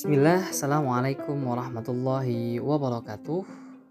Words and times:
Bismillah, 0.00 0.48
Assalamualaikum 0.48 1.36
warahmatullahi 1.44 2.56
wabarakatuh. 2.56 3.44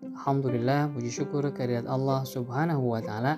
Alhamdulillah, 0.10 0.90
puji 0.90 1.22
syukur 1.22 1.46
kehadirat 1.54 1.86
Allah 1.86 2.26
subhanahu 2.26 2.82
wa 2.82 2.98
ta'ala. 2.98 3.38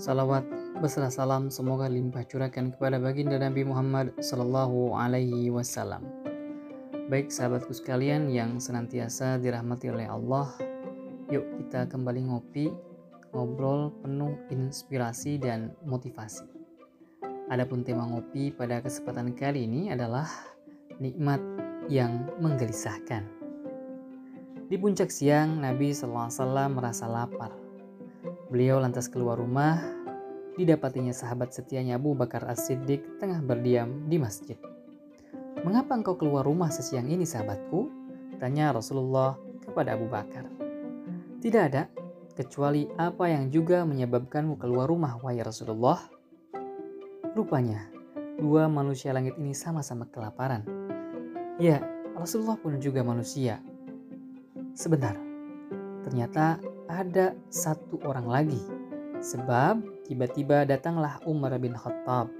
Salawat 0.00 0.48
beserta 0.80 1.12
salam 1.12 1.52
semoga 1.52 1.92
limpah 1.92 2.24
curahkan 2.24 2.72
kepada 2.72 2.96
baginda 2.96 3.36
Nabi 3.36 3.68
Muhammad 3.68 4.16
sallallahu 4.16 4.96
alaihi 4.96 5.52
wasallam. 5.52 6.08
Baik 7.12 7.28
sahabatku 7.28 7.76
sekalian 7.76 8.32
yang 8.32 8.56
senantiasa 8.56 9.36
dirahmati 9.36 9.92
oleh 9.92 10.08
Allah 10.08 10.48
Yuk 11.28 11.44
kita 11.60 11.84
kembali 11.84 12.32
ngopi, 12.32 12.72
ngobrol 13.36 13.92
penuh 14.00 14.40
inspirasi 14.48 15.36
dan 15.36 15.76
motivasi. 15.84 16.48
Adapun 17.52 17.84
tema 17.84 18.08
ngopi 18.08 18.56
pada 18.56 18.80
kesempatan 18.80 19.36
kali 19.36 19.68
ini 19.68 19.92
adalah 19.92 20.24
nikmat 20.96 21.59
yang 21.90 22.30
menggelisahkan. 22.38 23.26
Di 24.70 24.78
puncak 24.78 25.10
siang, 25.10 25.58
Nabi 25.58 25.90
SAW 25.90 26.30
merasa 26.70 27.10
lapar. 27.10 27.50
Beliau 28.46 28.78
lantas 28.78 29.10
keluar 29.10 29.34
rumah, 29.34 29.82
didapatinya 30.54 31.10
sahabat 31.10 31.50
setianya 31.50 31.98
Abu 31.98 32.14
Bakar 32.14 32.46
As-Siddiq 32.46 33.18
tengah 33.18 33.42
berdiam 33.42 34.06
di 34.06 34.22
masjid. 34.22 34.54
Mengapa 35.66 35.98
engkau 35.98 36.14
keluar 36.14 36.46
rumah 36.46 36.70
sesiang 36.70 37.10
ini 37.10 37.26
sahabatku? 37.26 37.90
Tanya 38.38 38.70
Rasulullah 38.70 39.34
kepada 39.66 39.98
Abu 39.98 40.06
Bakar. 40.06 40.46
Tidak 41.42 41.62
ada, 41.66 41.90
kecuali 42.38 42.86
apa 42.94 43.26
yang 43.26 43.50
juga 43.50 43.82
menyebabkanmu 43.82 44.54
keluar 44.62 44.86
rumah, 44.86 45.18
wahai 45.18 45.42
Rasulullah. 45.42 45.98
Rupanya, 47.34 47.90
dua 48.38 48.70
manusia 48.70 49.10
langit 49.10 49.34
ini 49.34 49.50
sama-sama 49.50 50.06
kelaparan 50.06 50.79
Ya, 51.60 51.84
Rasulullah 52.16 52.56
pun 52.56 52.80
juga 52.80 53.04
manusia. 53.04 53.60
Sebentar, 54.72 55.12
ternyata 56.08 56.56
ada 56.88 57.36
satu 57.52 58.00
orang 58.08 58.24
lagi. 58.24 58.62
Sebab 59.20 60.08
tiba-tiba 60.08 60.64
datanglah 60.64 61.20
Umar 61.28 61.52
bin 61.60 61.76
Khattab. 61.76 62.32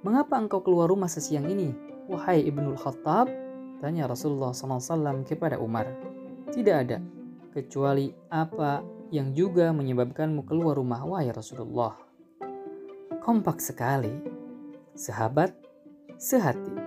Mengapa 0.00 0.40
engkau 0.40 0.64
keluar 0.64 0.88
rumah 0.88 1.12
sesiang 1.12 1.44
ini, 1.44 1.76
wahai 2.08 2.40
Ibnul 2.48 2.80
Khattab? 2.80 3.28
Tanya 3.84 4.08
Rasulullah 4.08 4.56
SAW 4.56 5.28
kepada 5.28 5.60
Umar. 5.60 5.84
Tidak 6.48 6.72
ada, 6.72 7.04
kecuali 7.52 8.16
apa 8.32 8.80
yang 9.12 9.36
juga 9.36 9.76
menyebabkanmu 9.76 10.48
keluar 10.48 10.80
rumah, 10.80 11.04
wahai 11.04 11.28
Rasulullah. 11.28 11.92
Kompak 13.20 13.60
sekali, 13.60 14.24
sahabat 14.96 15.52
sehati 16.16 16.85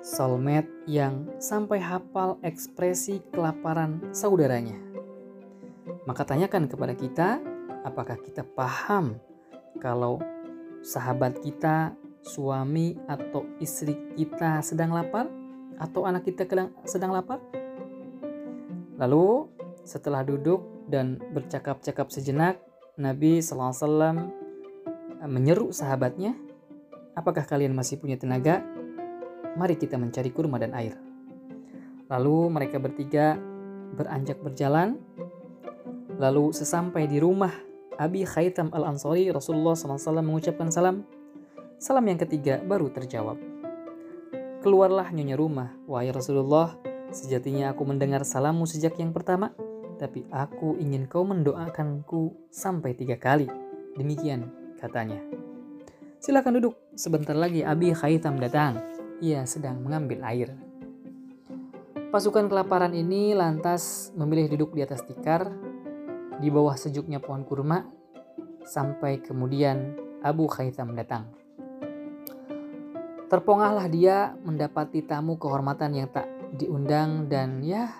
soulmate 0.00 0.68
yang 0.88 1.28
sampai 1.36 1.80
hafal 1.80 2.40
ekspresi 2.40 3.20
kelaparan 3.32 4.00
saudaranya. 4.16 4.76
Maka 6.08 6.24
tanyakan 6.24 6.66
kepada 6.66 6.96
kita, 6.96 7.28
apakah 7.84 8.16
kita 8.20 8.40
paham 8.42 9.20
kalau 9.78 10.20
sahabat 10.80 11.44
kita, 11.44 11.92
suami 12.24 12.96
atau 13.08 13.44
istri 13.60 13.96
kita 14.16 14.60
sedang 14.64 14.92
lapar 14.92 15.28
atau 15.76 16.08
anak 16.08 16.24
kita 16.28 16.48
sedang 16.88 17.12
lapar? 17.12 17.40
Lalu 18.96 19.48
setelah 19.84 20.24
duduk 20.24 20.64
dan 20.88 21.20
bercakap-cakap 21.32 22.08
sejenak, 22.12 22.60
Nabi 23.00 23.40
SAW 23.40 24.28
menyeru 25.24 25.72
sahabatnya, 25.72 26.36
apakah 27.16 27.44
kalian 27.44 27.76
masih 27.76 28.00
punya 28.00 28.16
tenaga 28.16 28.64
mari 29.58 29.74
kita 29.74 29.98
mencari 29.98 30.30
kurma 30.30 30.60
dan 30.60 30.74
air. 30.76 30.94
Lalu 32.10 32.50
mereka 32.50 32.82
bertiga 32.82 33.38
beranjak 33.94 34.42
berjalan. 34.42 34.98
Lalu 36.20 36.52
sesampai 36.52 37.08
di 37.08 37.16
rumah 37.22 37.54
Abi 37.96 38.26
Khaitam 38.26 38.68
al-Ansari, 38.74 39.30
Rasulullah 39.32 39.72
SAW 39.72 40.20
mengucapkan 40.20 40.68
salam. 40.68 41.06
Salam 41.80 42.04
yang 42.04 42.20
ketiga 42.20 42.60
baru 42.60 42.92
terjawab. 42.92 43.40
Keluarlah 44.60 45.08
nyonya 45.16 45.36
rumah, 45.40 45.72
wahai 45.88 46.12
Rasulullah, 46.12 46.76
sejatinya 47.08 47.72
aku 47.72 47.88
mendengar 47.88 48.28
salammu 48.28 48.68
sejak 48.68 49.00
yang 49.00 49.16
pertama, 49.16 49.56
tapi 49.96 50.28
aku 50.28 50.76
ingin 50.76 51.08
kau 51.08 51.24
mendoakanku 51.24 52.52
sampai 52.52 52.92
tiga 52.92 53.16
kali. 53.16 53.48
Demikian 53.96 54.52
katanya. 54.76 55.24
Silakan 56.20 56.60
duduk, 56.60 56.76
sebentar 56.92 57.32
lagi 57.32 57.64
Abi 57.64 57.96
Khaitam 57.96 58.36
datang 58.36 58.99
ia 59.20 59.44
sedang 59.44 59.84
mengambil 59.84 60.24
air. 60.24 60.56
Pasukan 62.10 62.50
kelaparan 62.50 62.90
ini 62.96 63.36
lantas 63.36 64.10
memilih 64.18 64.50
duduk 64.56 64.74
di 64.74 64.82
atas 64.82 65.06
tikar 65.06 65.46
di 66.42 66.50
bawah 66.50 66.74
sejuknya 66.74 67.22
pohon 67.22 67.46
kurma 67.46 67.86
sampai 68.66 69.22
kemudian 69.22 69.94
Abu 70.24 70.50
Khaitam 70.50 70.96
datang. 70.98 71.30
Terpongahlah 73.30 73.86
dia 73.86 74.34
mendapati 74.42 75.06
tamu 75.06 75.38
kehormatan 75.38 75.94
yang 75.94 76.10
tak 76.10 76.26
diundang 76.58 77.30
dan 77.30 77.62
ya 77.62 77.94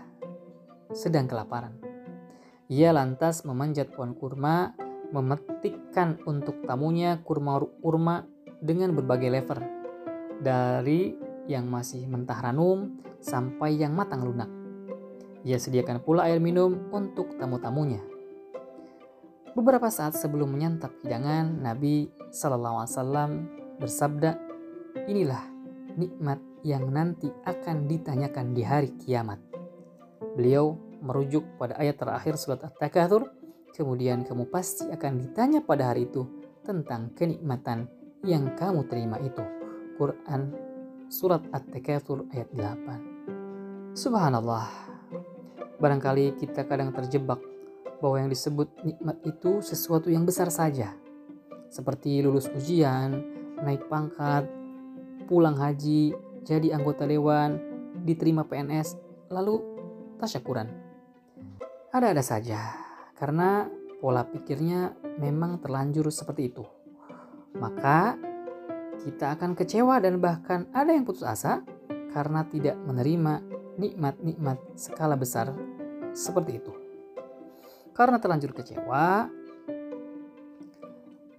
sedang 0.90 1.30
kelaparan. 1.30 1.78
Ia 2.66 2.90
lantas 2.90 3.46
memanjat 3.46 3.94
pohon 3.94 4.18
kurma, 4.18 4.74
memetikkan 5.14 6.18
untuk 6.26 6.66
tamunya 6.66 7.22
kurma-kurma 7.22 8.26
dengan 8.58 8.90
berbagai 8.90 9.30
lever 9.30 9.79
dari 10.40 11.14
yang 11.46 11.68
masih 11.68 12.08
mentah 12.08 12.40
ranum 12.40 13.00
sampai 13.20 13.76
yang 13.76 13.92
matang 13.92 14.24
lunak. 14.24 14.48
Ia 15.44 15.56
sediakan 15.56 16.04
pula 16.04 16.28
air 16.28 16.40
minum 16.40 16.92
untuk 16.92 17.36
tamu-tamunya. 17.40 18.00
Beberapa 19.56 19.90
saat 19.90 20.14
sebelum 20.14 20.52
menyantap 20.52 20.94
hidangan, 21.02 21.58
Nabi 21.58 22.12
Shallallahu 22.30 22.76
Alaihi 22.80 22.92
Wasallam 22.94 23.30
bersabda, 23.82 24.30
inilah 25.10 25.42
nikmat 25.96 26.38
yang 26.62 26.86
nanti 26.92 27.26
akan 27.48 27.88
ditanyakan 27.88 28.52
di 28.54 28.62
hari 28.62 28.94
kiamat. 29.00 29.42
Beliau 30.38 30.78
merujuk 31.02 31.42
pada 31.58 31.74
ayat 31.80 31.98
terakhir 31.98 32.36
surat 32.36 32.62
At-Takatsur, 32.62 33.26
kemudian 33.74 34.22
kamu 34.22 34.46
pasti 34.52 34.86
akan 34.92 35.18
ditanya 35.18 35.64
pada 35.64 35.90
hari 35.90 36.06
itu 36.06 36.28
tentang 36.62 37.10
kenikmatan 37.16 37.88
yang 38.22 38.54
kamu 38.54 38.86
terima 38.86 39.18
itu. 39.18 39.59
Quran 40.00 40.56
surat 41.12 41.44
At-Takatsur 41.52 42.24
ayat 42.32 42.48
8. 42.56 43.92
Subhanallah. 43.92 44.64
Barangkali 45.76 46.40
kita 46.40 46.64
kadang 46.64 46.88
terjebak 46.96 47.36
bahwa 48.00 48.16
yang 48.16 48.32
disebut 48.32 48.72
nikmat 48.80 49.20
itu 49.28 49.60
sesuatu 49.60 50.08
yang 50.08 50.24
besar 50.24 50.48
saja. 50.48 50.96
Seperti 51.68 52.24
lulus 52.24 52.48
ujian, 52.48 53.12
naik 53.60 53.92
pangkat, 53.92 54.48
pulang 55.28 55.60
haji, 55.60 56.16
jadi 56.48 56.80
anggota 56.80 57.04
dewan, 57.04 57.60
diterima 58.00 58.48
PNS, 58.48 58.96
lalu 59.28 59.60
tasyakuran. 60.16 60.72
Ada-ada 61.92 62.24
saja, 62.24 62.72
karena 63.20 63.68
pola 64.00 64.24
pikirnya 64.24 64.96
memang 65.20 65.60
terlanjur 65.60 66.08
seperti 66.08 66.48
itu. 66.48 66.64
Maka 67.60 68.29
kita 69.00 69.36
akan 69.36 69.56
kecewa 69.56 69.96
dan 69.98 70.20
bahkan 70.20 70.68
ada 70.76 70.92
yang 70.92 71.08
putus 71.08 71.24
asa 71.24 71.64
karena 72.12 72.44
tidak 72.48 72.76
menerima 72.84 73.40
nikmat-nikmat 73.80 74.58
skala 74.76 75.16
besar 75.16 75.56
seperti 76.12 76.60
itu. 76.60 76.72
Karena 77.96 78.20
terlanjur 78.20 78.52
kecewa, 78.52 79.28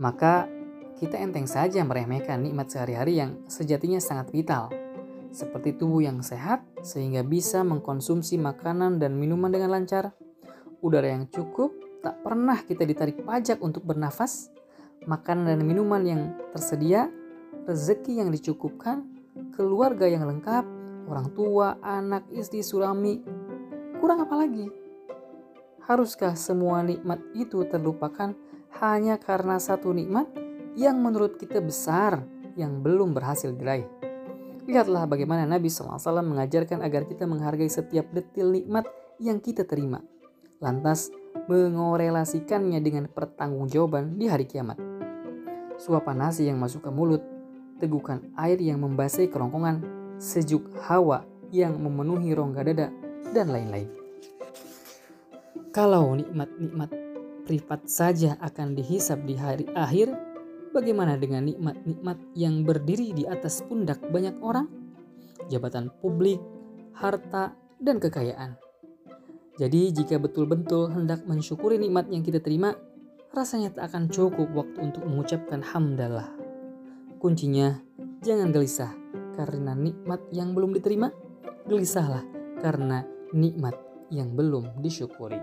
maka 0.02 0.50
kita 0.98 1.18
enteng 1.18 1.50
saja 1.50 1.82
meremehkan 1.82 2.42
nikmat 2.42 2.70
sehari-hari 2.70 3.18
yang 3.18 3.42
sejatinya 3.50 3.98
sangat 3.98 4.30
vital, 4.30 4.70
seperti 5.34 5.74
tubuh 5.78 6.02
yang 6.06 6.22
sehat 6.22 6.62
sehingga 6.86 7.26
bisa 7.26 7.66
mengkonsumsi 7.66 8.38
makanan 8.38 9.02
dan 9.02 9.18
minuman 9.18 9.50
dengan 9.50 9.74
lancar, 9.74 10.14
udara 10.82 11.14
yang 11.14 11.26
cukup, 11.30 11.74
tak 12.02 12.22
pernah 12.26 12.58
kita 12.66 12.86
ditarik 12.86 13.22
pajak 13.22 13.62
untuk 13.62 13.86
bernafas, 13.86 14.50
makanan 15.06 15.58
dan 15.58 15.62
minuman 15.66 16.02
yang 16.06 16.22
tersedia 16.54 17.10
rezeki 17.66 18.22
yang 18.22 18.30
dicukupkan, 18.34 19.06
keluarga 19.54 20.10
yang 20.10 20.26
lengkap, 20.26 20.66
orang 21.08 21.28
tua, 21.36 21.78
anak, 21.82 22.26
istri, 22.34 22.66
suami. 22.66 23.22
Kurang 24.02 24.26
apa 24.26 24.36
lagi? 24.38 24.66
Haruskah 25.86 26.38
semua 26.38 26.82
nikmat 26.86 27.20
itu 27.36 27.66
terlupakan 27.68 28.34
hanya 28.80 29.20
karena 29.20 29.60
satu 29.60 29.92
nikmat 29.92 30.30
yang 30.80 30.98
menurut 31.04 31.36
kita 31.36 31.60
besar 31.60 32.24
yang 32.56 32.80
belum 32.80 33.12
berhasil 33.12 33.52
diraih? 33.52 33.86
Lihatlah 34.70 35.10
bagaimana 35.10 35.44
Nabi 35.44 35.68
SAW 35.68 36.00
mengajarkan 36.22 36.86
agar 36.86 37.10
kita 37.10 37.26
menghargai 37.26 37.68
setiap 37.68 38.08
detil 38.14 38.54
nikmat 38.54 38.86
yang 39.18 39.42
kita 39.42 39.66
terima. 39.66 40.00
Lantas 40.62 41.10
mengorelasikannya 41.50 42.78
dengan 42.80 43.10
pertanggungjawaban 43.10 44.22
di 44.22 44.30
hari 44.30 44.46
kiamat. 44.46 44.78
Suapan 45.82 46.30
nasi 46.30 46.46
yang 46.46 46.62
masuk 46.62 46.86
ke 46.86 46.92
mulut 46.94 47.41
tegukan 47.82 48.22
air 48.38 48.62
yang 48.62 48.86
membasahi 48.86 49.34
kerongkongan, 49.34 49.82
sejuk 50.22 50.70
hawa 50.86 51.26
yang 51.50 51.82
memenuhi 51.82 52.38
rongga 52.38 52.62
dada, 52.62 52.88
dan 53.34 53.50
lain-lain. 53.50 53.90
Kalau 55.74 56.14
nikmat-nikmat 56.14 56.92
privat 57.48 57.82
saja 57.90 58.38
akan 58.44 58.78
dihisap 58.78 59.24
di 59.26 59.36
hari 59.40 59.66
akhir, 59.74 60.14
bagaimana 60.76 61.18
dengan 61.18 61.48
nikmat-nikmat 61.48 62.18
yang 62.38 62.62
berdiri 62.62 63.16
di 63.16 63.24
atas 63.26 63.64
pundak 63.66 64.00
banyak 64.12 64.36
orang? 64.44 64.70
Jabatan 65.50 65.90
publik, 66.00 66.40
harta, 66.96 67.56
dan 67.82 67.98
kekayaan. 67.98 68.56
Jadi 69.60 69.92
jika 69.92 70.16
betul-betul 70.20 70.92
hendak 70.92 71.28
mensyukuri 71.28 71.76
nikmat 71.76 72.08
yang 72.08 72.24
kita 72.24 72.40
terima, 72.40 72.76
rasanya 73.32 73.72
tak 73.72 73.92
akan 73.92 74.12
cukup 74.12 74.48
waktu 74.52 74.80
untuk 74.92 75.04
mengucapkan 75.08 75.64
hamdalah. 75.64 76.41
Kuncinya, 77.22 77.78
jangan 78.26 78.50
gelisah 78.50 78.98
karena 79.38 79.78
nikmat 79.78 80.26
yang 80.34 80.58
belum 80.58 80.74
diterima, 80.74 81.14
gelisahlah 81.70 82.26
karena 82.66 83.06
nikmat 83.30 83.78
yang 84.10 84.34
belum 84.34 84.82
disyukuri. 84.82 85.38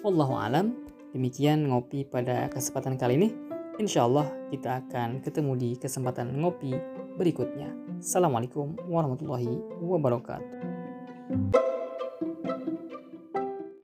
Wallahu 0.00 0.40
alam, 0.40 0.72
demikian 1.12 1.68
ngopi 1.68 2.08
pada 2.08 2.48
kesempatan 2.48 2.96
kali 2.96 3.20
ini. 3.20 3.28
Insya 3.76 4.08
Allah 4.08 4.24
kita 4.48 4.88
akan 4.88 5.20
ketemu 5.20 5.52
di 5.60 5.70
kesempatan 5.76 6.32
ngopi 6.32 6.72
berikutnya. 7.20 7.76
Assalamualaikum 8.00 8.80
warahmatullahi 8.88 9.52
wabarakatuh. 9.84 11.67